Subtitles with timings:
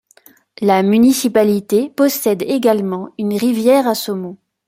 [0.61, 4.35] La municipalité possède également une rivière à saumons.